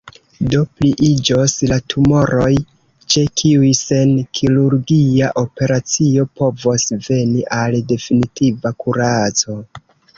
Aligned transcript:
Do 0.51 0.59
pliiĝos 0.77 1.53
la 1.71 1.77
tumoroj, 1.95 2.47
ĉe 3.15 3.25
kiuj 3.43 3.71
sen 3.81 4.15
kirurgia 4.41 5.31
operacio 5.45 6.29
povos 6.41 6.91
veni 7.09 7.49
al 7.63 7.83
definitiva 7.95 8.79
kuraco. 8.85 9.63